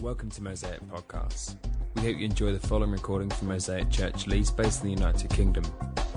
[0.00, 1.56] Welcome to Mosaic Podcasts.
[1.96, 5.28] We hope you enjoy the following recording from Mosaic Church Leeds, based in the United
[5.30, 5.64] Kingdom.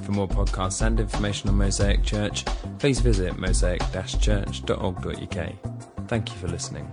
[0.03, 2.45] For more podcasts and information on Mosaic Church,
[2.77, 6.07] please visit mosaic-church.org.uk.
[6.07, 6.87] Thank you for listening.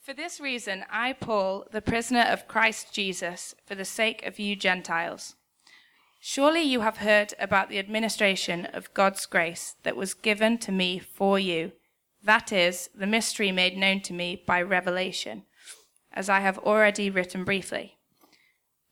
[0.00, 4.54] For this reason, I, Paul, the prisoner of Christ Jesus, for the sake of you
[4.54, 5.34] Gentiles.
[6.20, 11.00] Surely you have heard about the administration of God's grace that was given to me
[11.00, 11.72] for you
[12.22, 15.44] that is, the mystery made known to me by revelation,
[16.12, 17.98] as I have already written briefly.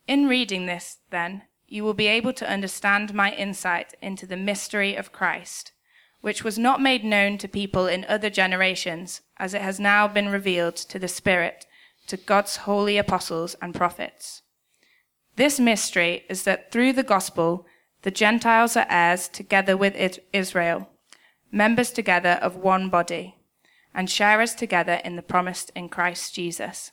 [0.06, 4.94] In reading this, then, you will be able to understand my insight into the mystery
[4.94, 5.72] of Christ,
[6.22, 10.30] which was not made known to people in other generations, as it has now been
[10.30, 11.66] revealed to the Spirit,
[12.06, 14.42] to God's holy apostles and prophets.
[15.36, 17.66] This mystery is that through the gospel,
[18.02, 20.88] the Gentiles are heirs together with Israel
[21.50, 23.36] members together of one body,
[23.94, 26.92] and sharers together in the promise in Christ Jesus.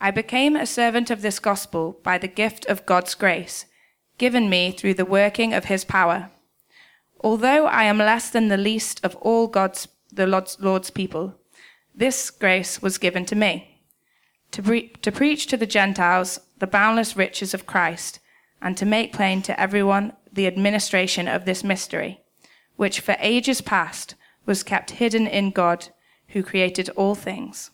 [0.00, 3.66] I became a servant of this gospel by the gift of God's grace,
[4.16, 6.30] given me through the working of his power.
[7.20, 11.34] Although I am less than the least of all God's the Lord's people,
[11.94, 13.82] this grace was given to me
[14.52, 18.20] to, pre- to preach to the Gentiles the boundless riches of Christ,
[18.62, 22.20] and to make plain to everyone the administration of this mystery
[22.78, 24.14] which for ages past
[24.46, 25.88] was kept hidden in God,
[26.28, 27.72] who created all things.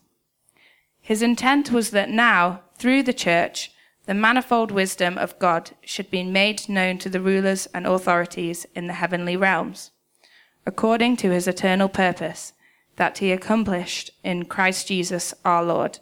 [0.98, 3.70] His intent was that now, through the church,
[4.06, 8.86] the manifold wisdom of God should be made known to the rulers and authorities in
[8.86, 9.90] the heavenly realms,
[10.64, 12.54] according to his eternal purpose
[12.96, 15.98] that he accomplished in Christ Jesus our Lord.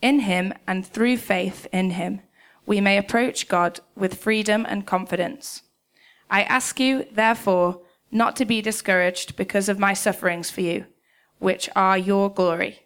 [0.00, 2.20] In him and through faith in him,
[2.66, 5.62] we may approach God with freedom and confidence.
[6.32, 10.86] I ask you, therefore, not to be discouraged because of my sufferings for you,
[11.38, 12.80] which are your glory.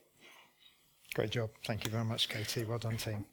[1.15, 1.51] Great job.
[1.65, 2.65] Thank you very much, Katie.
[2.65, 3.25] Well done, team.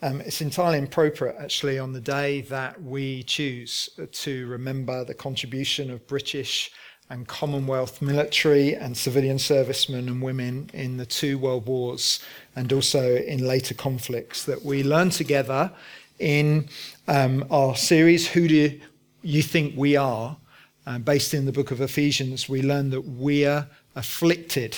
[0.00, 5.90] Um, it's entirely appropriate, actually, on the day that we choose to remember the contribution
[5.90, 6.70] of British
[7.10, 12.20] and Commonwealth military and civilian servicemen and women in the two world wars
[12.54, 15.72] and also in later conflicts, that we learn together
[16.18, 16.68] in
[17.08, 18.80] um, our series, Who Do
[19.22, 20.36] You Think We Are?
[20.84, 24.76] Uh, based in the book of Ephesians, we learn that we're afflicted.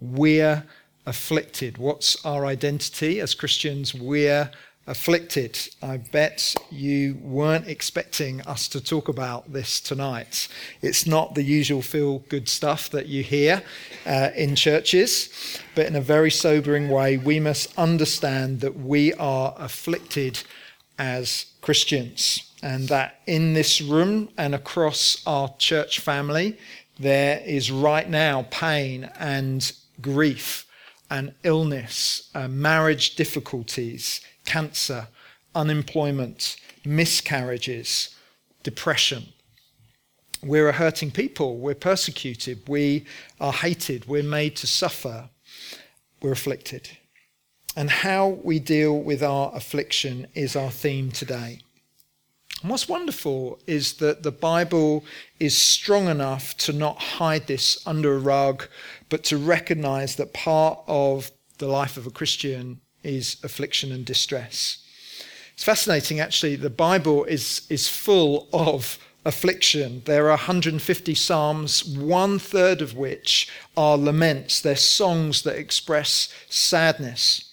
[0.00, 0.64] We're
[1.06, 1.78] afflicted.
[1.78, 3.94] What's our identity as Christians?
[3.94, 4.50] We're
[4.86, 5.58] afflicted.
[5.82, 10.48] I bet you weren't expecting us to talk about this tonight.
[10.82, 13.62] It's not the usual feel good stuff that you hear
[14.06, 19.54] uh, in churches, but in a very sobering way, we must understand that we are
[19.58, 20.42] afflicted
[20.98, 26.56] as Christians, and that in this room and across our church family,
[26.98, 30.66] there is right now pain and grief
[31.10, 35.08] and illness, uh, marriage difficulties, cancer,
[35.54, 38.14] unemployment, miscarriages,
[38.62, 39.26] depression.
[40.42, 41.56] We're a hurting people.
[41.56, 42.68] We're persecuted.
[42.68, 43.06] We
[43.40, 44.06] are hated.
[44.06, 45.30] We're made to suffer.
[46.20, 46.90] We're afflicted.
[47.76, 51.60] And how we deal with our affliction is our theme today.
[52.60, 55.04] And what's wonderful is that the Bible
[55.40, 58.68] is strong enough to not hide this under a rug,
[59.08, 64.78] but to recognize that part of the life of a Christian is affliction and distress.
[65.54, 66.56] It's fascinating, actually.
[66.56, 70.02] The Bible is, is full of affliction.
[70.04, 74.60] There are 150 Psalms, one third of which are laments.
[74.60, 77.50] They're songs that express sadness.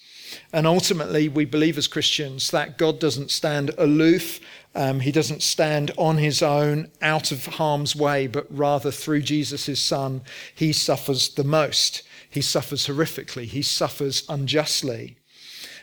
[0.52, 4.40] And ultimately, we believe as Christians that God doesn't stand aloof.
[4.74, 9.80] Um, he doesn't stand on his own out of harm's way, but rather through Jesus,
[9.80, 10.22] son,
[10.54, 12.02] he suffers the most.
[12.28, 13.44] He suffers horrifically.
[13.44, 15.16] He suffers unjustly.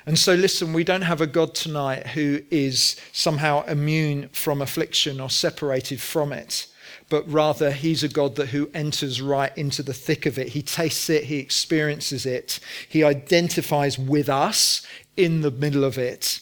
[0.10, 5.22] And so, listen, we don't have a God tonight who is somehow immune from affliction
[5.22, 6.66] or separated from it,
[7.10, 10.48] but rather he's a God that who enters right into the thick of it.
[10.48, 12.60] He tastes it, he experiences it,
[12.90, 14.82] he identifies with us
[15.16, 16.40] in the middle of it.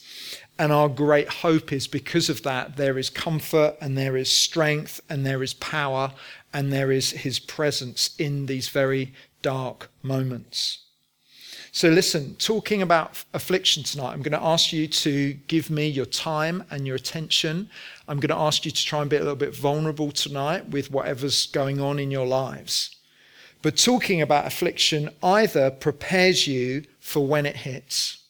[0.58, 4.98] And our great hope is because of that, there is comfort and there is strength
[5.10, 6.14] and there is power
[6.54, 9.12] and there is his presence in these very
[9.42, 10.87] dark moments.
[11.78, 16.06] So, listen, talking about affliction tonight, I'm going to ask you to give me your
[16.06, 17.70] time and your attention.
[18.08, 20.90] I'm going to ask you to try and be a little bit vulnerable tonight with
[20.90, 22.96] whatever's going on in your lives.
[23.62, 28.24] But talking about affliction either prepares you for when it hits.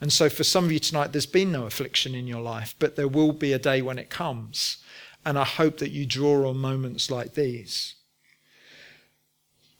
[0.00, 2.96] And so, for some of you tonight, there's been no affliction in your life, but
[2.96, 4.78] there will be a day when it comes.
[5.26, 7.96] And I hope that you draw on moments like these.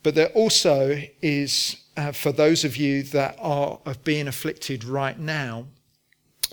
[0.04, 5.18] But there also is, uh, for those of you that are of being afflicted right
[5.18, 5.66] now,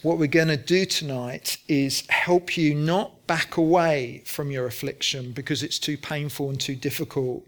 [0.04, 5.34] what we're going to do tonight is help you not back away from your affliction
[5.34, 7.46] because it's too painful and too difficult,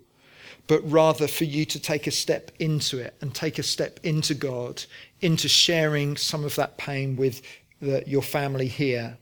[0.68, 4.34] but rather for you to take a step into it and take a step into
[4.34, 4.84] God,
[5.22, 7.42] into sharing some of that pain with
[7.82, 9.18] the, your family here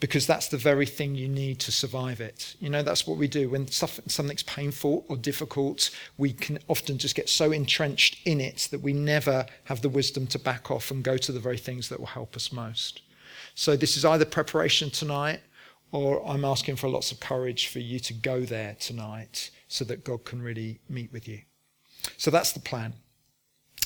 [0.00, 2.56] because that's the very thing you need to survive it.
[2.58, 3.50] You know, that's what we do.
[3.50, 8.80] When something's painful or difficult, we can often just get so entrenched in it that
[8.80, 12.00] we never have the wisdom to back off and go to the very things that
[12.00, 13.02] will help us most.
[13.54, 15.40] So, this is either preparation tonight,
[15.92, 20.04] or I'm asking for lots of courage for you to go there tonight so that
[20.04, 21.42] God can really meet with you.
[22.16, 22.94] So, that's the plan.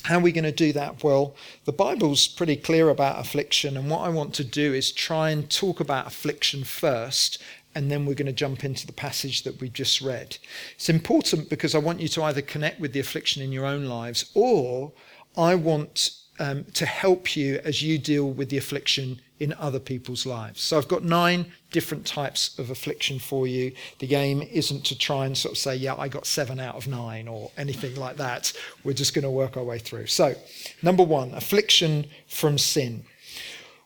[0.05, 1.03] How are we going to do that?
[1.03, 1.35] Well,
[1.65, 5.49] the Bible's pretty clear about affliction, and what I want to do is try and
[5.49, 7.41] talk about affliction first,
[7.73, 10.37] and then we're going to jump into the passage that we just read.
[10.75, 13.85] It's important because I want you to either connect with the affliction in your own
[13.85, 14.91] lives, or
[15.35, 20.25] I want um, to help you as you deal with the affliction in other people's
[20.25, 20.61] lives.
[20.61, 23.73] So I've got nine different types of affliction for you.
[23.99, 26.87] The aim isn't to try and sort of say, yeah, I got seven out of
[26.87, 28.53] nine or anything like that.
[28.83, 30.07] We're just going to work our way through.
[30.07, 30.35] So,
[30.81, 33.03] number one, affliction from sin.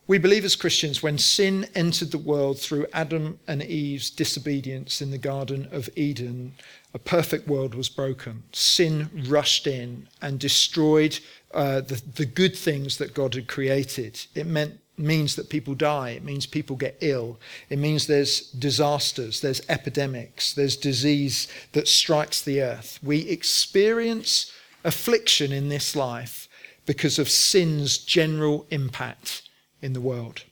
[0.06, 5.12] We believe as Christians, when sin entered the world through Adam and Eve's disobedience in
[5.12, 6.56] the Garden of Eden,
[6.94, 8.44] a perfect world was broken.
[8.52, 11.20] Sin rushed in and destroyed
[11.54, 14.26] uh, the, the good things that God had created.
[14.36, 16.10] It meant means that people die.
[16.10, 17.40] It means people get ill.
[17.70, 23.00] It means there's disasters, there's epidemics, there's disease that strikes the earth.
[23.02, 24.52] We experience
[24.84, 26.50] affliction in this life
[26.86, 29.44] because of sin's general impact
[29.82, 30.44] in the world.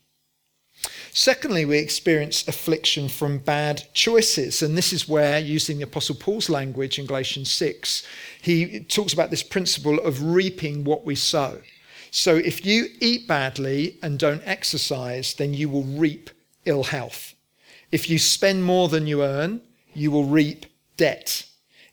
[1.19, 4.61] Secondly, we experience affliction from bad choices.
[4.61, 8.05] And this is where, using the Apostle Paul's language in Galatians 6,
[8.39, 11.59] he talks about this principle of reaping what we sow.
[12.11, 16.29] So if you eat badly and don't exercise, then you will reap
[16.65, 17.33] ill health.
[17.91, 19.61] If you spend more than you earn,
[19.95, 20.67] you will reap
[20.97, 21.47] debt.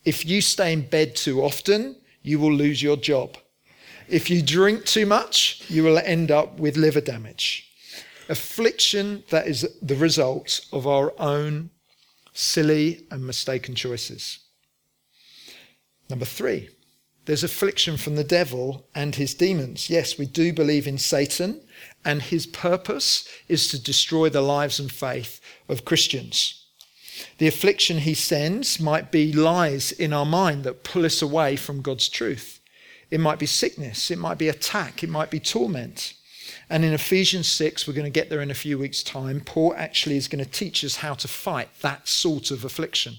[0.05, 3.39] If you stay in bed too often, you will lose your job.
[4.07, 7.71] If you drink too much, you will end up with liver damage.
[8.29, 11.71] Affliction that is the result of our own
[12.33, 14.39] silly and mistaken choices.
[16.09, 16.71] Number three,
[17.27, 19.89] there's affliction from the devil and his demons.
[19.89, 21.61] Yes, we do believe in Satan,
[22.05, 26.67] and his purpose is to destroy the lives and faith of Christians.
[27.39, 31.81] The affliction he sends might be lies in our mind that pull us away from
[31.81, 32.61] God's truth.
[33.11, 36.15] It might be sickness, it might be attack, it might be torment.
[36.71, 39.75] And in Ephesians 6, we're going to get there in a few weeks' time, Paul
[39.77, 43.17] actually is going to teach us how to fight that sort of affliction.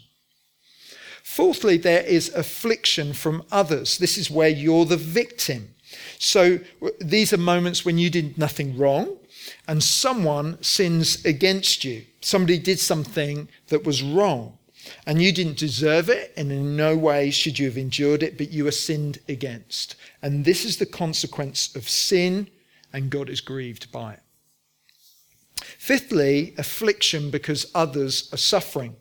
[1.24, 3.98] Fourthly, there is affliction from others.
[3.98, 5.76] This is where you're the victim.
[6.18, 6.60] So
[7.00, 9.18] these are moments when you did nothing wrong
[9.68, 12.06] and someone sins against you.
[12.22, 14.58] Somebody did something that was wrong
[15.06, 18.52] and you didn't deserve it, and in no way should you have endured it, but
[18.52, 19.96] you were sinned against.
[20.22, 22.48] And this is the consequence of sin,
[22.96, 24.22] and God is grieved by it.
[25.58, 28.96] Fifthly, affliction because others are suffering.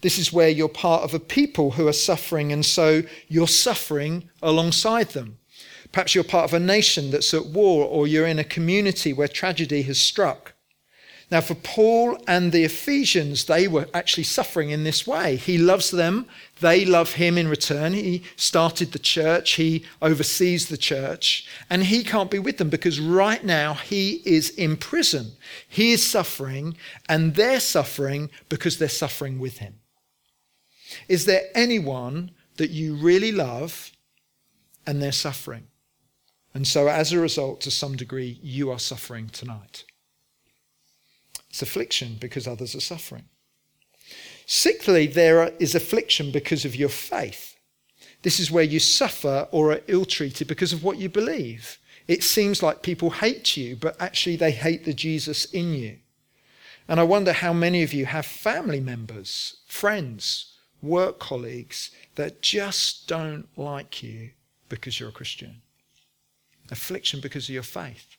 [0.00, 4.30] This is where you're part of a people who are suffering, and so you're suffering
[4.40, 5.36] alongside them.
[5.92, 9.28] Perhaps you're part of a nation that's at war, or you're in a community where
[9.28, 10.54] tragedy has struck.
[11.28, 15.34] Now, for Paul and the Ephesians, they were actually suffering in this way.
[15.34, 16.26] He loves them,
[16.60, 17.94] they love him in return.
[17.94, 23.00] He started the church, he oversees the church, and he can't be with them because
[23.00, 25.32] right now he is in prison.
[25.68, 26.76] He is suffering,
[27.08, 29.80] and they're suffering because they're suffering with him.
[31.08, 33.90] Is there anyone that you really love
[34.86, 35.66] and they're suffering?
[36.54, 39.84] And so, as a result, to some degree, you are suffering tonight.
[41.56, 43.24] It's affliction because others are suffering.
[44.44, 47.56] Sixthly, there is affliction because of your faith.
[48.20, 51.78] This is where you suffer or are ill treated because of what you believe.
[52.06, 55.96] It seems like people hate you, but actually they hate the Jesus in you.
[56.88, 63.08] And I wonder how many of you have family members, friends, work colleagues that just
[63.08, 64.32] don't like you
[64.68, 65.62] because you're a Christian.
[66.70, 68.18] Affliction because of your faith.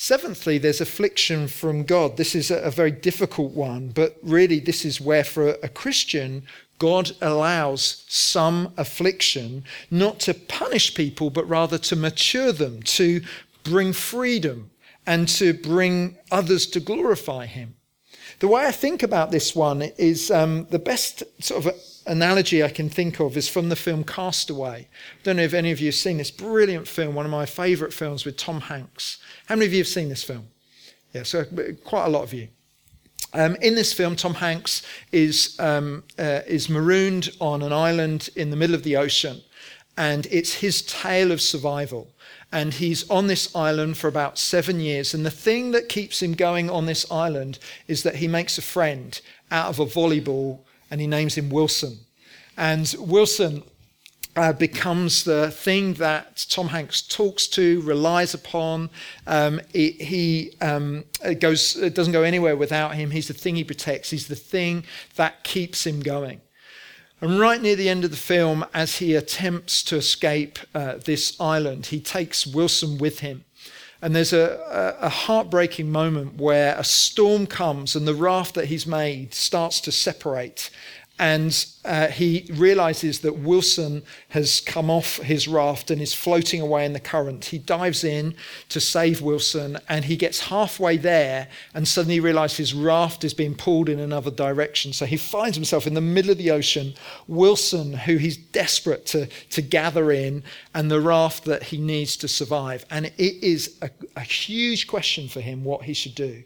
[0.00, 2.16] Seventhly, there's affliction from God.
[2.16, 6.44] This is a, very difficult one, but really, this is where, for a Christian,
[6.78, 13.22] God allows some affliction not to punish people, but rather to mature them, to
[13.64, 14.70] bring freedom,
[15.04, 17.74] and to bring others to glorify Him.
[18.38, 21.74] The way I think about this one is um, the best sort of
[22.08, 24.80] analogy I can think of is from the film Castaway.
[24.80, 27.46] I don't know if any of you have seen this brilliant film, one of my
[27.46, 29.18] favourite films with Tom Hanks.
[29.46, 30.48] How many of you have seen this film?
[31.12, 31.44] Yeah, so
[31.84, 32.48] quite a lot of you.
[33.34, 38.50] Um, in this film, Tom Hanks is, um, uh, is marooned on an island in
[38.50, 39.42] the middle of the ocean,
[39.96, 42.08] and it's his tale of survival.
[42.50, 45.12] And he's on this island for about seven years.
[45.12, 48.62] And the thing that keeps him going on this island is that he makes a
[48.62, 51.98] friend out of a volleyball, and he names him Wilson.
[52.56, 53.62] And Wilson
[54.38, 58.90] uh, becomes the thing that Tom Hanks talks to, relies upon.
[59.26, 63.10] Um, it, he um, it goes, it doesn't go anywhere without him.
[63.10, 64.10] He's the thing he protects.
[64.10, 64.84] He's the thing
[65.16, 66.40] that keeps him going.
[67.20, 71.38] And right near the end of the film, as he attempts to escape uh, this
[71.40, 73.44] island, he takes Wilson with him.
[74.00, 78.86] And there's a, a, heartbreaking moment where a storm comes and the raft that he's
[78.86, 80.70] made starts to separate
[81.18, 86.84] and uh, he realizes that Wilson has come off his raft and is floating away
[86.84, 87.46] in the current.
[87.46, 88.36] He dives in
[88.68, 93.56] to save Wilson and he gets halfway there and suddenly realizes his raft is being
[93.56, 94.92] pulled in another direction.
[94.92, 96.94] So he finds himself in the middle of the ocean,
[97.26, 100.44] Wilson, who he's desperate to, to gather in,
[100.74, 102.84] and the raft that he needs to survive.
[102.90, 106.44] And it is a, a huge question for him what he should do.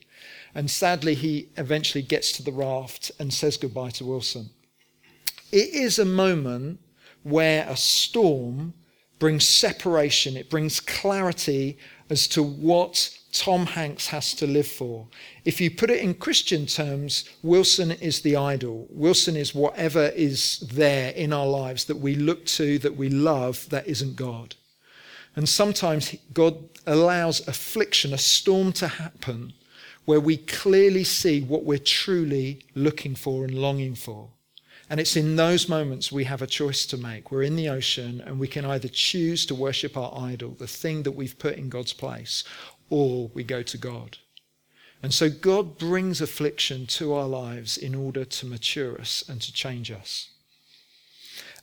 [0.55, 4.51] And sadly, he eventually gets to the raft and says goodbye to Wilson.
[5.53, 6.81] It is a moment
[7.23, 8.73] where a storm
[9.19, 11.79] brings separation, it brings clarity
[12.11, 15.07] as to what Tom Hanks has to live for.
[15.45, 18.87] If you put it in Christian terms, Wilson is the idol.
[18.91, 23.69] Wilson is whatever is there in our lives that we look to, that we love,
[23.71, 24.57] that isn't God.
[25.37, 26.57] And sometimes God
[26.87, 29.53] allows affliction, a storm to happen
[30.05, 34.31] where we clearly see what we're truly looking for and longing for.
[34.93, 37.31] And it's in those moments we have a choice to make.
[37.31, 41.05] We're in the ocean and we can either choose to worship our idol, the thing
[41.05, 42.45] that we've put in God's place,
[42.91, 44.19] or we go to God.
[45.03, 49.51] And so God brings affliction to our lives in order to mature us and to
[49.51, 50.29] change us.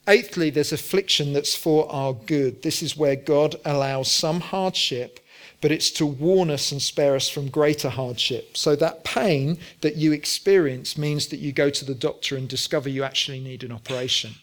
[0.08, 2.62] Eighthly, there's affliction that's for our good.
[2.62, 5.20] This is where God allows some hardship
[5.60, 8.56] but it's to warn us and spare us from greater hardship.
[8.56, 12.88] So that pain that you experience means that you go to the doctor and discover
[12.88, 14.36] you actually need an operation.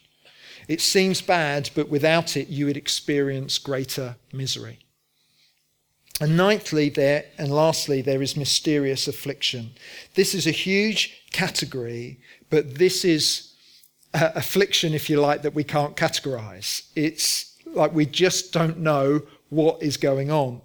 [0.67, 4.79] It seems bad, but without it, you would experience greater misery.
[6.19, 9.71] And ninthly, there, and lastly, there is mysterious affliction.
[10.15, 12.19] This is a huge category,
[12.49, 13.53] but this is
[14.13, 16.87] uh, affliction, if you like, that we can't categorize.
[16.95, 20.61] It's like we just don't know what is going on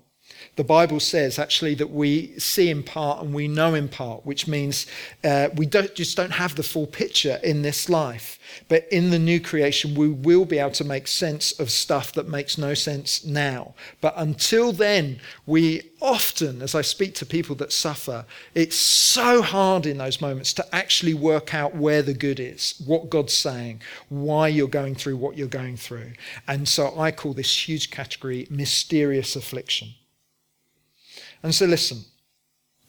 [0.57, 4.47] the Bible says actually that we see in part and we know in part, which
[4.47, 4.87] means
[5.25, 8.39] uh, we don't, just don't have the full picture in this life.
[8.69, 12.29] But in the new creation, we will be able to make sense of stuff that
[12.29, 13.75] makes no sense now.
[14.03, 19.87] But until then, we often, as I speak to people that suffer, it's so hard
[19.87, 23.81] in those moments to actually work out where the good is, what God's saying,
[24.11, 26.13] why you're going through what you're going through.
[26.47, 29.95] And so I call this huge category mysterious affliction.
[31.43, 32.05] And so, listen,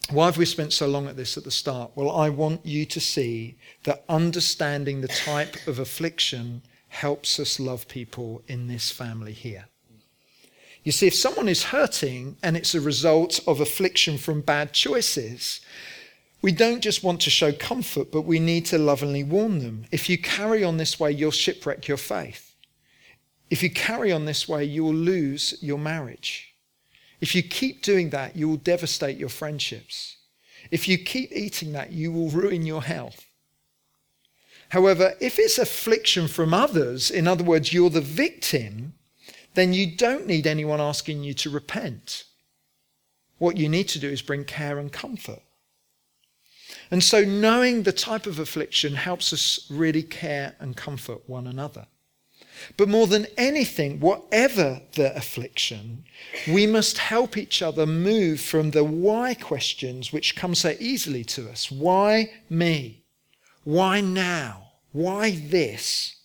[0.09, 1.91] why have we spent so long at this at the start?
[1.95, 7.87] Well, I want you to see that understanding the type of affliction helps us love
[7.87, 9.65] people in this family here.
[10.83, 15.61] You see, if someone is hurting and it's a result of affliction from bad choices,
[16.41, 19.85] we don't just want to show comfort, but we need to lovingly warn them.
[19.91, 22.53] If you carry on this way, you'll shipwreck your faith.
[23.49, 26.52] If you carry on this way, you will lose your marriage.
[27.23, 30.17] If you keep doing that, you will devastate your friendships.
[30.71, 33.27] If you keep eating that, you will ruin your health.
[34.71, 38.95] However, if it's affliction from others, in other words, you're the victim,
[39.53, 42.25] then you don't need anyone asking you to repent.
[43.37, 45.43] What you need to do is bring care and comfort.
[46.91, 51.87] And so, knowing the type of affliction helps us really care and comfort one another.
[52.77, 56.05] But more than anything, whatever the affliction,
[56.47, 61.49] we must help each other move from the why questions which come so easily to
[61.49, 61.71] us.
[61.71, 63.03] Why me?
[63.63, 64.71] Why now?
[64.91, 66.15] Why this?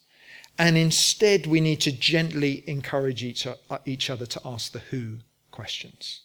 [0.59, 5.18] And instead, we need to gently encourage each, other to ask the who
[5.50, 6.23] questions.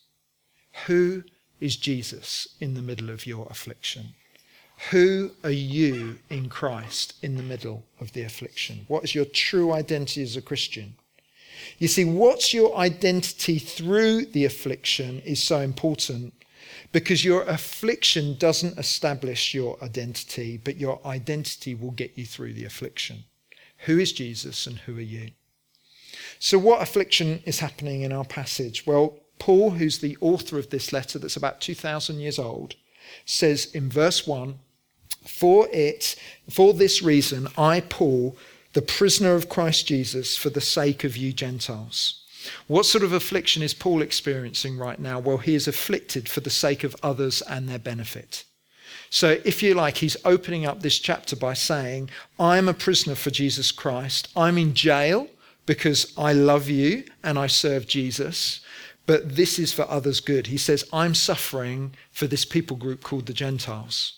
[0.88, 1.24] Who
[1.60, 4.16] is Jesus in the middle of your affliction?
[4.92, 8.86] Who are you in Christ in the middle of the affliction?
[8.88, 10.96] What is your true identity as a Christian?
[11.78, 16.34] You see, what's your identity through the affliction is so important
[16.92, 22.66] because your affliction doesn't establish your identity, but your identity will get you through the
[22.66, 23.26] affliction.
[23.86, 25.32] Who is Jesus and who are you?
[26.40, 28.86] So, what affliction is happening in our passage?
[28.86, 32.76] Well, Paul, who's the author of this letter that's about 2,000 years old,
[33.26, 34.60] says in verse 1
[35.26, 36.16] For it,
[36.50, 38.38] for this reason, I, Paul,
[38.74, 42.22] the prisoner of Christ Jesus, for the sake of you Gentiles.
[42.68, 45.20] What sort of affliction is Paul experiencing right now?
[45.20, 48.44] Well, he is afflicted for the sake of others and their benefit.
[49.10, 53.30] So, if you like, he's opening up this chapter by saying, I'm a prisoner for
[53.30, 54.28] Jesus Christ.
[54.36, 55.28] I'm in jail
[55.66, 58.60] because I love you and I serve Jesus,
[59.06, 60.48] but this is for others' good.
[60.48, 64.14] He says, I'm suffering for this people group called the Gentiles.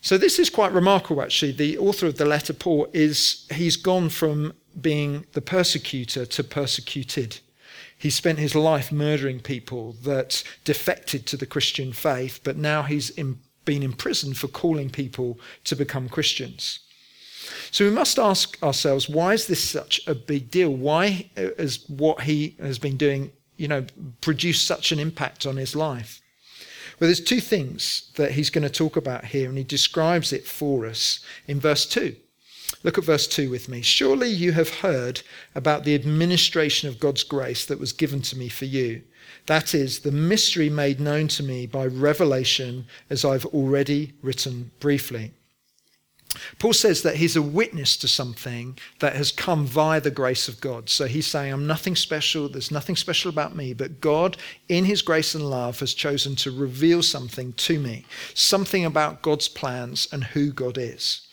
[0.00, 1.52] So this is quite remarkable, actually.
[1.52, 7.40] The author of the letter, Paul, is he's gone from being the persecutor to persecuted.
[7.96, 13.10] He spent his life murdering people that defected to the Christian faith, but now he's
[13.10, 16.78] in, been imprisoned for calling people to become Christians.
[17.70, 20.70] So we must ask ourselves, why is this such a big deal?
[20.70, 23.84] Why has what he has been doing, you know,
[24.20, 26.20] produced such an impact on his life?
[26.98, 30.46] Well, there's two things that he's going to talk about here, and he describes it
[30.46, 32.16] for us in verse 2.
[32.82, 33.82] Look at verse 2 with me.
[33.82, 35.22] Surely you have heard
[35.54, 39.02] about the administration of God's grace that was given to me for you.
[39.46, 45.32] That is, the mystery made known to me by revelation, as I've already written briefly.
[46.58, 50.60] Paul says that he's a witness to something that has come via the grace of
[50.60, 50.88] God.
[50.90, 54.36] So he's saying, I'm nothing special, there's nothing special about me, but God,
[54.68, 58.04] in his grace and love, has chosen to reveal something to me,
[58.34, 61.26] something about God's plans and who God is.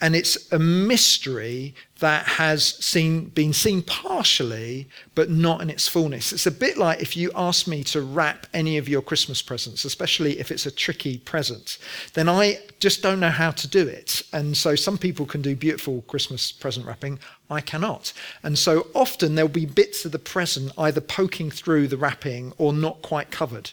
[0.00, 6.32] And it's a mystery that has seen, been seen partially, but not in its fullness.
[6.32, 9.84] It's a bit like if you ask me to wrap any of your Christmas presents,
[9.84, 11.78] especially if it's a tricky present,
[12.14, 14.22] then I just don't know how to do it.
[14.32, 17.18] And so some people can do beautiful Christmas present wrapping.
[17.50, 18.12] I cannot.
[18.42, 22.72] And so often there'll be bits of the present either poking through the wrapping or
[22.72, 23.72] not quite covered.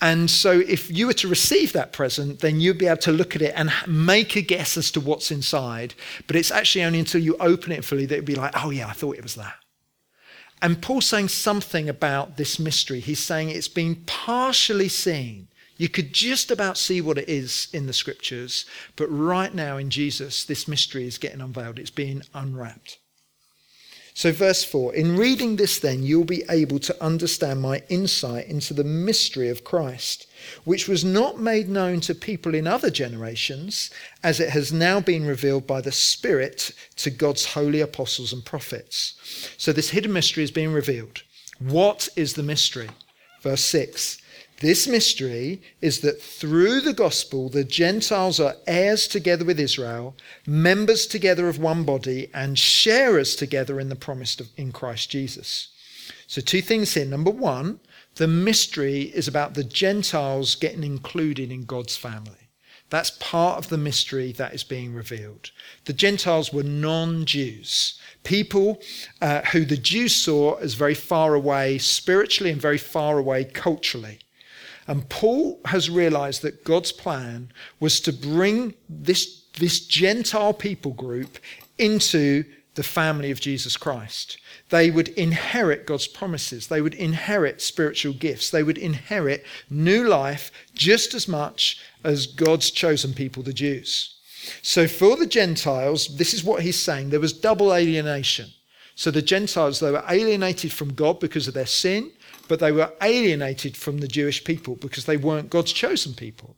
[0.00, 3.36] And so, if you were to receive that present, then you'd be able to look
[3.36, 5.94] at it and make a guess as to what's inside.
[6.26, 8.88] But it's actually only until you open it fully that it'd be like, oh, yeah,
[8.88, 9.56] I thought it was that.
[10.62, 13.00] And Paul's saying something about this mystery.
[13.00, 15.48] He's saying it's been partially seen.
[15.76, 18.66] You could just about see what it is in the scriptures.
[18.96, 22.98] But right now in Jesus, this mystery is getting unveiled, it's being unwrapped.
[24.14, 28.74] So, verse 4 In reading this, then, you'll be able to understand my insight into
[28.74, 30.26] the mystery of Christ,
[30.64, 33.90] which was not made known to people in other generations,
[34.22, 39.14] as it has now been revealed by the Spirit to God's holy apostles and prophets.
[39.56, 41.22] So, this hidden mystery is being revealed.
[41.58, 42.88] What is the mystery?
[43.42, 44.19] Verse 6
[44.60, 50.14] this mystery is that through the gospel, the Gentiles are heirs together with Israel,
[50.46, 55.68] members together of one body, and sharers together in the promise of, in Christ Jesus.
[56.26, 57.06] So, two things here.
[57.06, 57.80] Number one,
[58.16, 62.50] the mystery is about the Gentiles getting included in God's family.
[62.90, 65.52] That's part of the mystery that is being revealed.
[65.86, 68.82] The Gentiles were non Jews, people
[69.22, 74.18] uh, who the Jews saw as very far away spiritually and very far away culturally.
[74.90, 81.38] And Paul has realized that God's plan was to bring this, this Gentile people group
[81.78, 84.38] into the family of Jesus Christ.
[84.70, 86.66] They would inherit God's promises.
[86.66, 88.50] They would inherit spiritual gifts.
[88.50, 94.16] They would inherit new life just as much as God's chosen people, the Jews.
[94.60, 98.50] So for the Gentiles, this is what he's saying there was double alienation.
[98.96, 102.10] So the Gentiles, they were alienated from God because of their sin,
[102.50, 106.56] but they were alienated from the Jewish people because they weren't God's chosen people.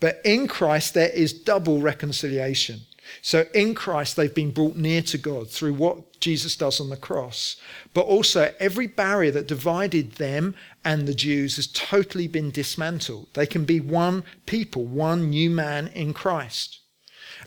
[0.00, 2.80] But in Christ, there is double reconciliation.
[3.22, 6.96] So in Christ, they've been brought near to God through what Jesus does on the
[6.96, 7.54] cross.
[7.94, 13.28] But also, every barrier that divided them and the Jews has totally been dismantled.
[13.34, 16.80] They can be one people, one new man in Christ.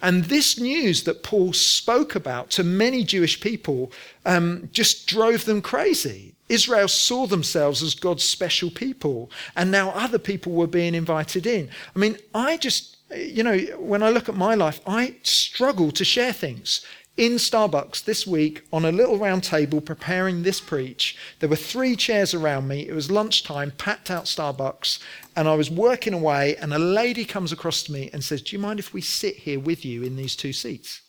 [0.02, 3.92] And this news that Paul spoke about to many Jewish people
[4.26, 6.34] um, just drove them crazy.
[6.50, 11.70] Israel saw themselves as God's special people, and now other people were being invited in.
[11.96, 16.04] I mean, I just, you know, when I look at my life, I struggle to
[16.04, 16.86] share things.
[17.18, 21.96] In Starbucks this week, on a little round table preparing this preach, there were three
[21.96, 22.88] chairs around me.
[22.88, 25.00] It was lunchtime, packed out Starbucks,
[25.36, 28.56] and I was working away, and a lady comes across to me and says, Do
[28.56, 31.02] you mind if we sit here with you in these two seats?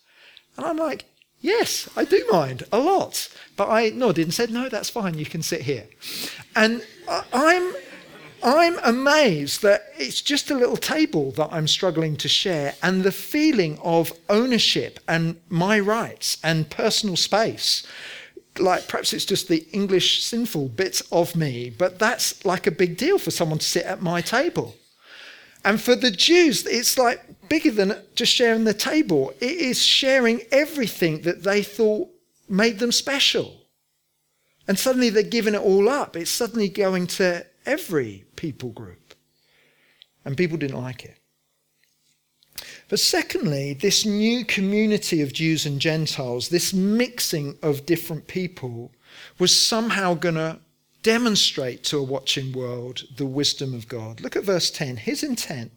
[0.57, 1.05] And I'm like,
[1.43, 3.27] Yes, I do mind a lot.
[3.57, 5.87] But I nodded and said, No, that's fine, you can sit here.
[6.55, 6.85] And
[7.33, 7.73] I'm,
[8.43, 13.11] I'm amazed that it's just a little table that I'm struggling to share, and the
[13.11, 17.87] feeling of ownership and my rights and personal space.
[18.59, 22.97] Like perhaps it's just the English sinful bits of me, but that's like a big
[22.97, 24.75] deal for someone to sit at my table.
[25.65, 29.33] And for the Jews, it's like bigger than just sharing the table.
[29.39, 32.09] It is sharing everything that they thought
[32.49, 33.61] made them special.
[34.67, 36.17] And suddenly they're giving it all up.
[36.17, 39.13] It's suddenly going to every people group.
[40.25, 41.17] And people didn't like it.
[42.89, 48.91] But secondly, this new community of Jews and Gentiles, this mixing of different people,
[49.39, 50.59] was somehow going to
[51.01, 54.21] demonstrate to a watching world the wisdom of God.
[54.21, 54.97] Look at verse 10.
[54.97, 55.71] His intent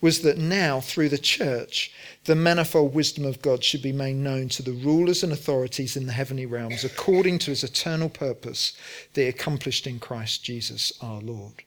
[0.00, 1.92] was that now, through the church,
[2.24, 6.06] the manifold wisdom of God should be made known to the rulers and authorities in
[6.06, 8.76] the heavenly realms according to his eternal purpose
[9.14, 11.64] he accomplished in Christ Jesus our Lord.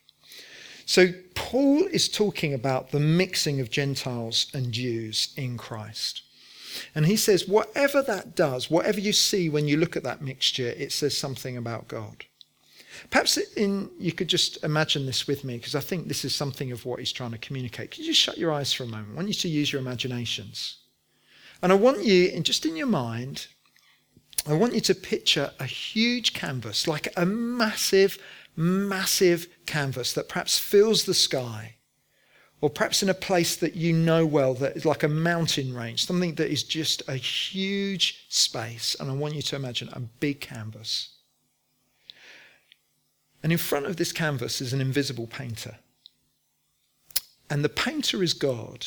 [0.86, 6.22] So, Paul is talking about the mixing of Gentiles and Jews in Christ.
[6.96, 10.70] And he says, whatever that does, whatever you see when you look at that mixture,
[10.70, 12.26] it says something about God.
[13.10, 16.72] Perhaps in, you could just imagine this with me, because I think this is something
[16.72, 17.92] of what he's trying to communicate.
[17.92, 19.14] Could you just shut your eyes for a moment?
[19.14, 20.78] I want you to use your imaginations.
[21.64, 23.48] And I want you, in, just in your mind,
[24.48, 28.18] I want you to picture a huge canvas, like a massive,
[28.56, 31.76] massive canvas that perhaps fills the sky,
[32.60, 36.06] or perhaps in a place that you know well, that is like a mountain range,
[36.06, 38.96] something that is just a huge space.
[39.00, 41.18] And I want you to imagine a big canvas.
[43.44, 45.78] And in front of this canvas is an invisible painter.
[47.50, 48.86] And the painter is God.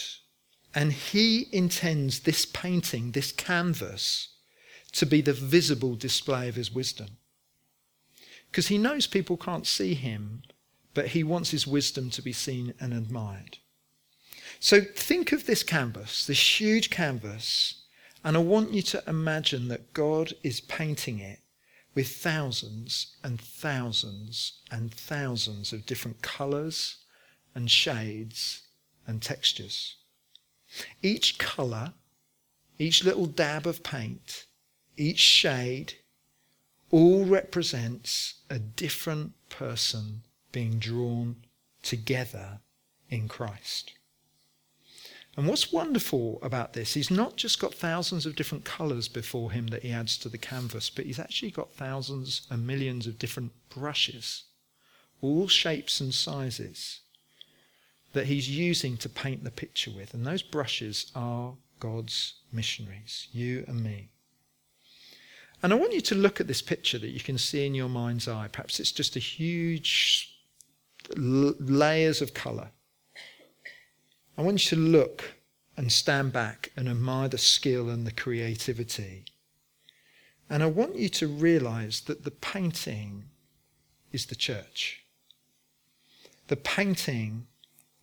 [0.75, 4.29] And he intends this painting, this canvas,
[4.93, 7.19] to be the visible display of his wisdom.
[8.51, 10.43] Because he knows people can't see him,
[10.95, 13.59] but he wants his wisdom to be seen and admired.
[14.61, 17.83] So think of this canvas, this huge canvas,
[18.23, 21.41] and I want you to imagine that God is painting it
[21.95, 26.97] with thousands and thousands and thousands of different colours
[27.55, 28.63] and shades
[29.07, 29.97] and textures.
[31.03, 31.93] Each colour,
[32.79, 34.47] each little dab of paint,
[34.97, 35.95] each shade,
[36.91, 41.37] all represents a different person being drawn
[41.83, 42.61] together
[43.09, 43.93] in Christ.
[45.37, 49.67] And what's wonderful about this, he's not just got thousands of different colours before him
[49.69, 53.53] that he adds to the canvas, but he's actually got thousands and millions of different
[53.69, 54.45] brushes,
[55.21, 57.01] all shapes and sizes,
[58.13, 60.15] that he's using to paint the picture with.
[60.15, 64.11] And those brushes are God's missionaries, you and me.
[65.65, 67.89] And I want you to look at this picture that you can see in your
[67.89, 68.49] mind's eye.
[68.53, 70.31] Perhaps it's just a huge
[71.17, 72.71] layers of colour.
[74.37, 75.35] I want you to look
[75.77, 79.25] and stand back and admire the skill and the creativity.
[80.51, 83.25] And I want you to realize that the painting
[84.13, 85.05] is the church.
[86.49, 87.47] The painting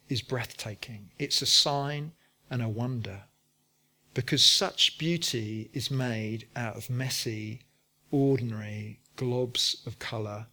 [0.09, 1.11] is breathtaking.
[1.19, 2.13] It's a sign
[2.49, 3.23] and a wonder
[4.13, 7.61] because such beauty is made out of messy,
[8.09, 10.47] ordinary globs of colour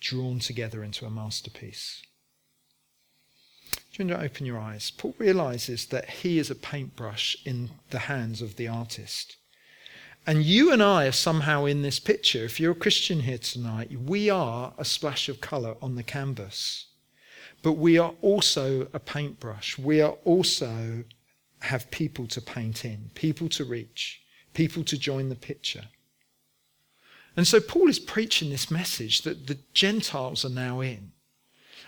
[0.00, 2.02] drawn together into a masterpiece.
[3.98, 4.90] Want open your eyes?
[4.90, 9.36] Paul realizes that he is a paintbrush in the hands of the artist.
[10.26, 12.44] And you and I are somehow in this picture.
[12.44, 16.86] If you're a Christian here tonight, we are a splash of colour on the canvas.
[17.62, 19.78] But we are also a paintbrush.
[19.78, 21.04] We are also
[21.60, 24.22] have people to paint in, people to reach,
[24.54, 25.84] people to join the picture.
[27.36, 31.12] And so Paul is preaching this message that the Gentiles are now in.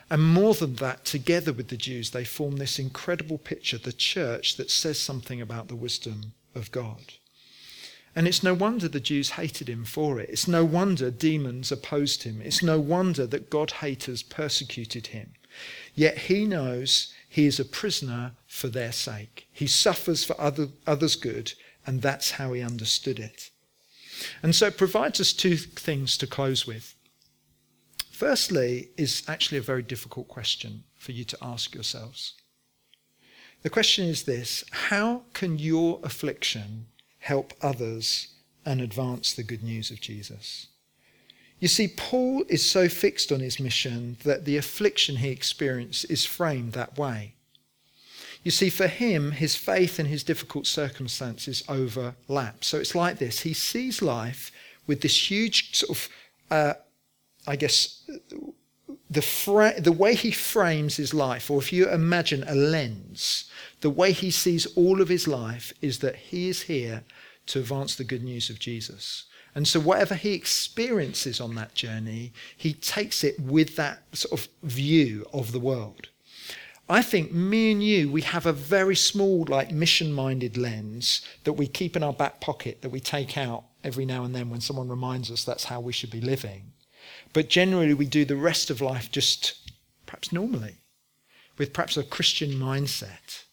[0.09, 4.57] And more than that, together with the Jews, they form this incredible picture, the church
[4.57, 7.15] that says something about the wisdom of God.
[8.15, 10.31] And it's no wonder the Jews hated him for it.
[10.31, 12.41] It's no wonder demons opposed him.
[12.43, 15.35] It's no wonder that God haters persecuted him.
[15.95, 19.49] Yet he knows he is a prisoner for their sake.
[19.53, 21.53] He suffers for other, others' good,
[21.87, 23.51] and that's how he understood it.
[24.43, 26.95] And so it provides us two things to close with.
[28.17, 32.33] Firstly, is actually a very difficult question for you to ask yourselves.
[33.61, 36.87] The question is this How can your affliction
[37.19, 38.29] help others
[38.65, 40.69] and advance the good news of Jesus?
[41.61, 46.25] You see, Paul is so fixed on his mission that the affliction he experienced is
[46.25, 47.35] framed that way.
[48.43, 52.65] You see, for him, his faith and his difficult circumstances overlap.
[52.65, 54.53] So it's like this he sees life
[54.87, 56.09] with this huge sort of
[56.51, 56.73] uh,
[57.47, 58.09] I guess,
[59.09, 63.91] the, fra- the way he frames his life, or if you imagine a lens, the
[63.91, 67.05] way he sees all of his life is that he is here
[67.47, 69.25] to advance the good news of Jesus.
[69.55, 74.49] And so, whatever he experiences on that journey, he takes it with that sort of
[74.63, 76.09] view of the world.
[76.89, 81.55] I think me and you, we have a very small, like mission minded lens that
[81.55, 84.61] we keep in our back pocket that we take out every now and then when
[84.61, 86.73] someone reminds us that's how we should be living.
[87.37, 89.71] But generally, we do the rest of life just
[90.07, 90.77] perhaps normally,
[91.59, 93.45] with perhaps a Christian mindset.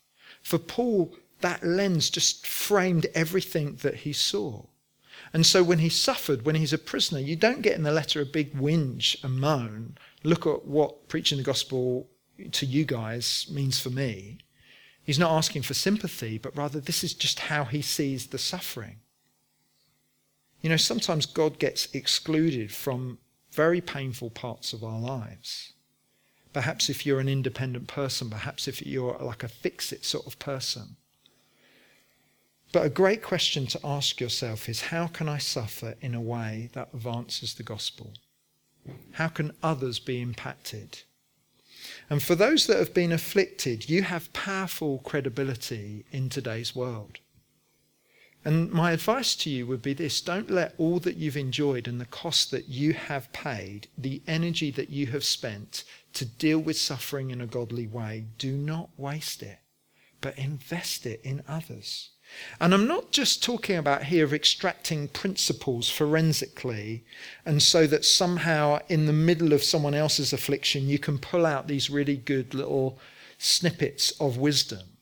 [0.42, 4.68] For Paul, that lens just framed everything that he saw.
[5.34, 8.22] And so when he suffered, when he's a prisoner, you don't get in the letter
[8.22, 9.98] a big whinge and moan.
[10.24, 12.08] Look at what preaching the gospel
[12.54, 14.38] to you guys means for me.
[15.04, 19.02] He's not asking for sympathy, but rather this is just how he sees the suffering.
[20.62, 23.18] You know, sometimes God gets excluded from
[23.54, 25.74] very painful parts of our lives.
[26.54, 30.38] Perhaps if you're an independent person, perhaps if you're like a fix it sort of
[30.40, 30.96] person.
[32.72, 36.70] But a great question to ask yourself is how can I suffer in a way
[36.74, 38.14] that advances the gospel?
[39.14, 41.02] How can others be impacted?
[42.10, 47.20] And for those that have been afflicted, you have powerful credibility in today's world.
[48.46, 52.02] And my advice to you would be this don't let all that you've enjoyed and
[52.02, 56.78] the cost that you have paid, the energy that you have spent to deal with
[56.78, 59.60] suffering in a godly way, do not waste it,
[60.22, 62.10] but invest it in others.
[62.60, 67.06] And I'm not just talking about here of extracting principles forensically,
[67.46, 71.68] and so that somehow in the middle of someone else's affliction you can pull out
[71.68, 73.00] these really good little
[73.38, 74.93] snippets of wisdom.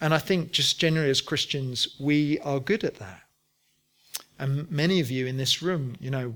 [0.00, 3.22] And I think just generally as Christians, we are good at that.
[4.38, 6.34] And many of you in this room, you know,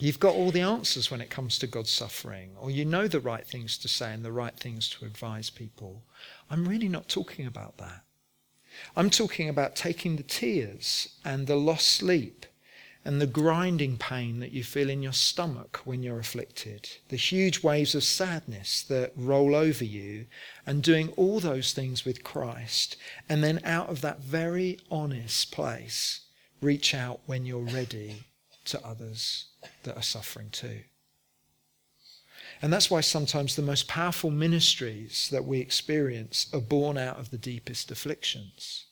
[0.00, 3.20] you've got all the answers when it comes to God's suffering, or you know the
[3.20, 6.02] right things to say and the right things to advise people.
[6.50, 8.02] I'm really not talking about that.
[8.96, 12.46] I'm talking about taking the tears and the lost sleep
[13.04, 17.62] and the grinding pain that you feel in your stomach when you're afflicted, the huge
[17.62, 20.26] waves of sadness that roll over you,
[20.66, 22.96] and doing all those things with Christ.
[23.28, 26.20] And then out of that very honest place,
[26.60, 28.24] reach out when you're ready
[28.66, 29.46] to others
[29.84, 30.80] that are suffering too.
[32.62, 37.30] And that's why sometimes the most powerful ministries that we experience are born out of
[37.30, 38.84] the deepest afflictions.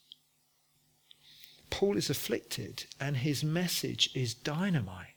[1.70, 5.14] Paul is afflicted, and his message is dynamite.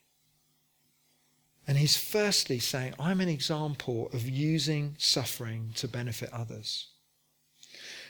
[1.67, 6.87] And he's firstly saying, I'm an example of using suffering to benefit others.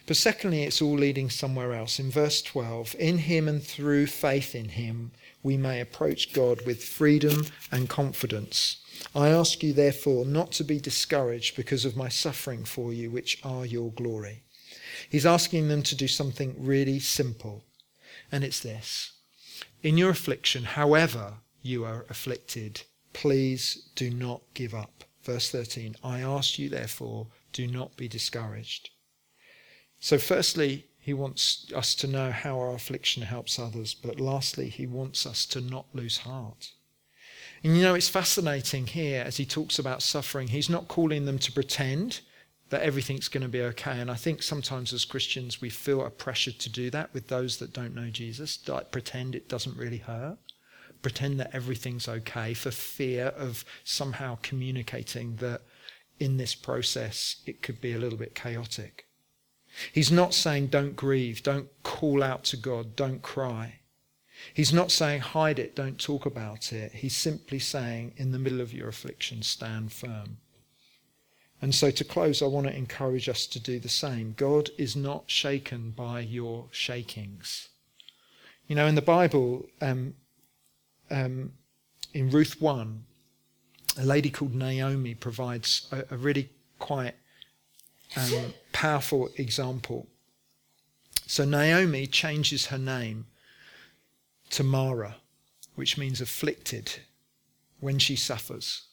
[0.08, 2.00] But secondly, it's all leading somewhere else.
[2.00, 5.12] In verse 12, in him and through faith in him,
[5.44, 8.78] we may approach God with freedom and confidence.
[9.16, 13.40] I ask you, therefore, not to be discouraged because of my suffering for you, which
[13.44, 14.44] are your glory.
[15.10, 17.64] He's asking them to do something really simple,
[18.32, 19.12] and it's this.
[19.84, 25.04] In your affliction, however you are afflicted, please do not give up.
[25.24, 28.90] Verse 13 I ask you, therefore, do not be discouraged.
[30.00, 34.86] So, firstly, he wants us to know how our affliction helps others, but lastly, he
[34.86, 36.72] wants us to not lose heart.
[37.64, 40.48] And you know, it's fascinating here as he talks about suffering.
[40.48, 42.22] He's not calling them to pretend
[42.72, 44.00] that everything's going to be okay.
[44.00, 47.58] And I think sometimes as Christians, we feel a pressure to do that with those
[47.58, 50.38] that don't know Jesus, like pretend it doesn't really hurt,
[51.02, 55.62] pretend that everything's okay for fear of somehow communicating that
[56.18, 59.06] in this process it could be a little bit chaotic.
[59.92, 63.80] He's not saying don't grieve, don't call out to God, don't cry.
[64.54, 66.94] He's not saying hide it, don't talk about it.
[66.94, 70.38] He's simply saying in the middle of your affliction, stand firm.
[71.62, 74.34] And so to close, I want to encourage us to do the same.
[74.36, 77.70] God is not shaken by your shakings.
[78.68, 80.16] You know, in the Bible, um,
[81.12, 81.52] um,
[82.14, 83.04] in Ruth 1,
[84.00, 87.14] a lady called Naomi provides a, a really quite
[88.16, 90.08] um, powerful example.
[91.28, 93.28] So Naomi changes her name
[94.50, 95.18] to Mara,
[95.76, 97.00] which means afflicted,
[97.80, 98.84] when she suffers.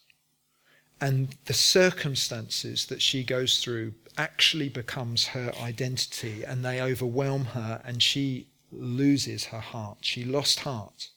[1.01, 7.81] And the circumstances that she goes through actually becomes her identity and they overwhelm her
[7.85, 9.99] and she loses her heart.
[10.01, 11.09] She lost heart.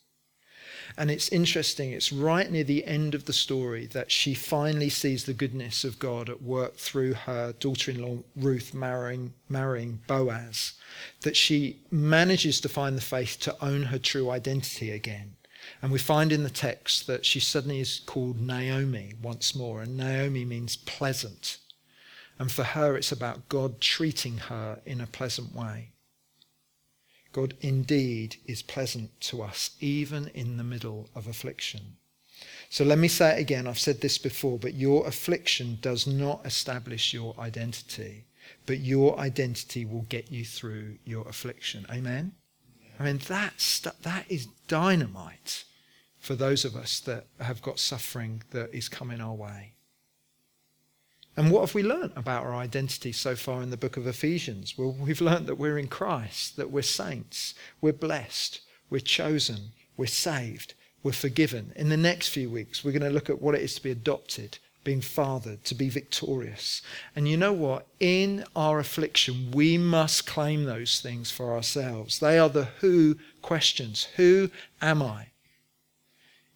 [0.96, 5.24] And it's interesting, it's right near the end of the story that she finally sees
[5.24, 10.74] the goodness of God at work through her daughter in law Ruth marrying, marrying Boaz,
[11.22, 15.36] that she manages to find the faith to own her true identity again.
[15.80, 19.96] And we find in the text that she suddenly is called Naomi once more, and
[19.96, 21.58] Naomi means pleasant.
[22.38, 25.90] And for her, it's about God treating her in a pleasant way.
[27.32, 31.96] God indeed is pleasant to us, even in the middle of affliction.
[32.68, 33.66] So let me say it again.
[33.66, 38.24] I've said this before, but your affliction does not establish your identity,
[38.66, 41.86] but your identity will get you through your affliction.
[41.90, 42.32] Amen?
[43.02, 45.64] I mean, that's, that is dynamite
[46.20, 49.72] for those of us that have got suffering that is coming our way.
[51.36, 54.78] And what have we learnt about our identity so far in the book of Ephesians?
[54.78, 60.06] Well, we've learnt that we're in Christ, that we're saints, we're blessed, we're chosen, we're
[60.06, 61.72] saved, we're forgiven.
[61.74, 63.90] In the next few weeks, we're going to look at what it is to be
[63.90, 66.82] adopted, being fathered, to be victorious.
[67.14, 67.86] And you know what?
[68.00, 72.18] In our affliction, we must claim those things for ourselves.
[72.18, 74.08] They are the who questions.
[74.16, 75.28] Who am I?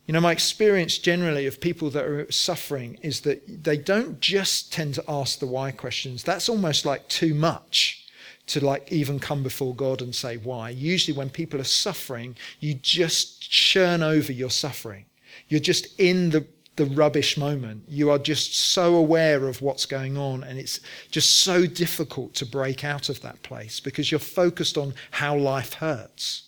[0.06, 4.72] You know, my experience generally of people that are suffering is that they don't just
[4.72, 6.22] tend to ask the why questions.
[6.22, 8.04] That's almost like too much
[8.46, 10.70] to like even come before God and say why.
[10.70, 15.06] Usually when people are suffering, you just churn over your suffering.
[15.48, 17.84] You're just in the the rubbish moment.
[17.88, 22.46] You are just so aware of what's going on, and it's just so difficult to
[22.46, 26.44] break out of that place because you're focused on how life hurts.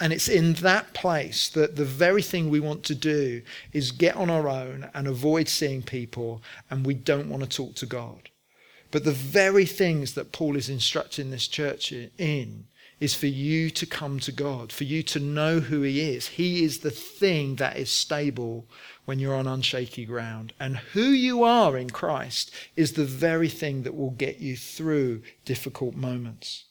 [0.00, 3.42] And it's in that place that the very thing we want to do
[3.72, 7.74] is get on our own and avoid seeing people, and we don't want to talk
[7.76, 8.30] to God.
[8.90, 12.66] But the very things that Paul is instructing this church in
[13.00, 16.28] is for you to come to God, for you to know who He is.
[16.28, 18.66] He is the thing that is stable
[19.04, 20.52] when you're on unshaky ground.
[20.58, 25.22] And who you are in Christ is the very thing that will get you through
[25.44, 26.64] difficult moments.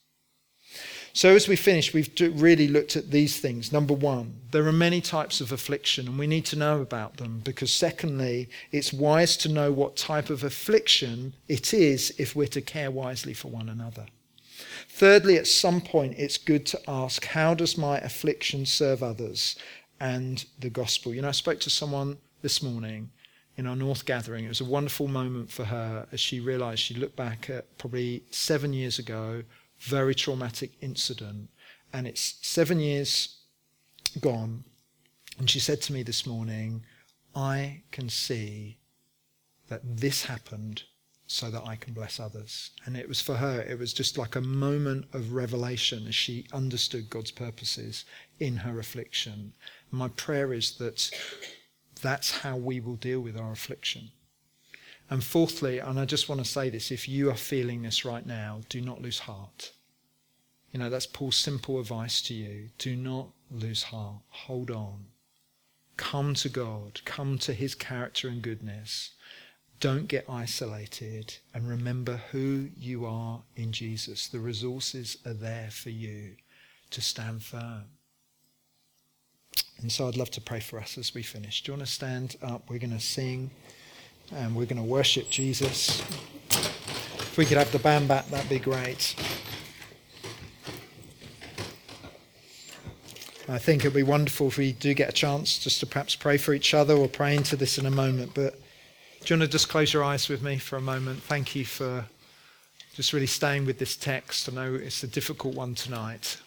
[1.13, 3.71] So, as we finish, we've really looked at these things.
[3.71, 7.41] Number one, there are many types of affliction, and we need to know about them
[7.43, 12.61] because, secondly, it's wise to know what type of affliction it is if we're to
[12.61, 14.05] care wisely for one another.
[14.97, 19.55] Thirdly, at some point, it's good to ask, how does my affliction serve others
[19.99, 21.13] and the gospel?
[21.13, 23.11] You know, I spoke to someone this morning
[23.57, 24.45] in our North gathering.
[24.45, 28.23] It was a wonderful moment for her as she realized she looked back at probably
[28.31, 29.43] seven years ago
[29.77, 31.51] very traumatic incident.
[31.93, 33.37] And it's seven years
[34.19, 34.63] gone.
[35.37, 36.83] And she said to me this morning,
[37.35, 38.79] I can see
[39.67, 40.85] that this happened
[41.27, 42.71] so that I can bless others.
[42.85, 46.47] And it was for her, it was just like a moment of revelation as she
[46.53, 48.05] understood God's purposes
[48.39, 49.53] in her affliction.
[49.91, 51.11] My prayer is that
[52.01, 54.11] that's how we will deal with our affliction.
[55.09, 58.25] And fourthly, and I just want to say this if you are feeling this right
[58.25, 59.71] now, do not lose heart.
[60.71, 62.69] You know, that's Paul's simple advice to you.
[62.77, 64.21] Do not lose heart.
[64.29, 65.05] Hold on.
[65.95, 67.01] Come to God.
[67.05, 69.11] Come to his character and goodness.
[69.79, 74.27] Don't get isolated and remember who you are in Jesus.
[74.27, 76.35] The resources are there for you
[76.89, 77.83] to stand firm.
[79.79, 81.61] And so I'd love to pray for us as we finish.
[81.61, 82.67] Do you want to stand up?
[82.69, 83.51] We're going to sing
[84.33, 86.01] and we're going to worship Jesus.
[86.49, 89.15] If we could have the band back, that'd be great.
[93.47, 96.37] I think it'd be wonderful if we do get a chance just to perhaps pray
[96.37, 96.97] for each other.
[96.97, 98.33] We'll pray into this in a moment.
[98.33, 98.59] But
[99.21, 101.21] do you want to just close your eyes with me for a moment?
[101.23, 102.05] Thank you for
[102.93, 104.49] just really staying with this text.
[104.49, 106.37] I know it's a difficult one tonight.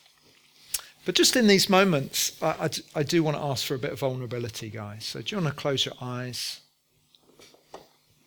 [1.05, 3.93] But just in these moments, I, I, I do want to ask for a bit
[3.93, 5.05] of vulnerability, guys.
[5.05, 6.61] So do you want to close your eyes?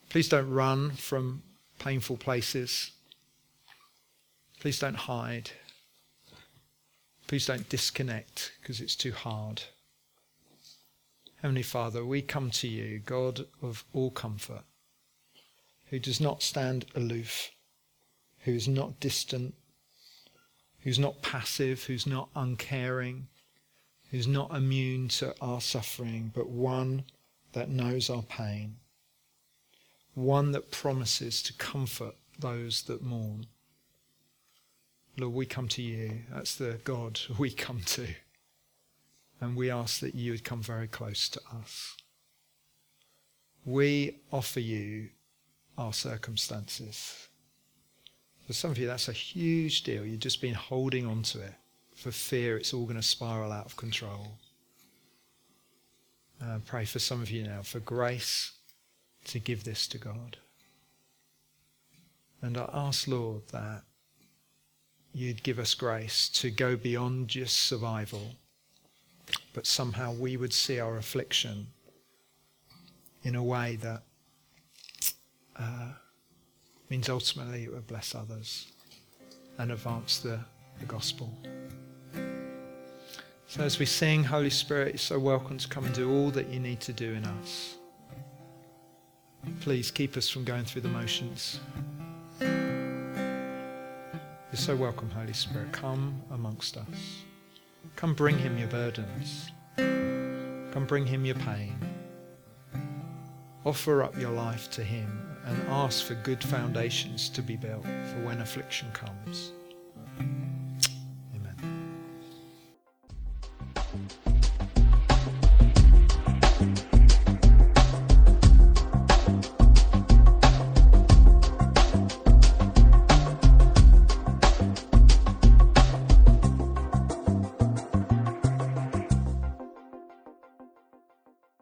[0.09, 1.43] Please don't run from
[1.79, 2.91] painful places.
[4.59, 5.51] Please don't hide.
[7.27, 9.63] Please don't disconnect because it's too hard.
[11.43, 14.63] Heavenly Father, we come to you, God of all comfort,
[15.87, 17.51] who does not stand aloof,
[18.45, 19.53] who is not distant,
[20.79, 23.27] who's not passive, who's not uncaring,
[24.09, 27.03] who's not immune to our suffering, but one
[27.51, 28.77] that knows our pain
[30.15, 33.47] one that promises to comfort those that mourn.
[35.17, 36.21] Lord, we come to you.
[36.31, 38.07] That's the God we come to.
[39.43, 41.97] And we ask that you would come very close to us.
[43.65, 45.09] We offer you
[45.77, 47.27] our circumstances.
[48.47, 50.05] For some of you, that's a huge deal.
[50.05, 51.55] You've just been holding on to it
[51.93, 54.37] for fear it's all going to spiral out of control.
[56.41, 58.53] Uh, pray for some of you now for grace
[59.25, 60.37] to give this to God.
[62.41, 63.83] And I ask, Lord, that
[65.13, 68.35] you'd give us grace to go beyond just survival,
[69.53, 71.67] but somehow we would see our affliction
[73.23, 74.03] in a way that
[75.57, 75.91] uh,
[76.89, 78.71] means ultimately it would bless others
[79.57, 80.39] and advance the,
[80.79, 81.31] the gospel.
[83.47, 86.49] So as we sing, Holy Spirit, you're so welcome to come and do all that
[86.49, 87.75] you need to do in us.
[89.59, 91.59] Please keep us from going through the motions.
[92.39, 92.49] You're
[94.53, 95.71] so welcome, Holy Spirit.
[95.71, 96.85] Come amongst us.
[97.95, 99.51] Come bring him your burdens.
[99.77, 101.77] Come bring him your pain.
[103.65, 108.25] Offer up your life to him and ask for good foundations to be built for
[108.25, 109.53] when affliction comes.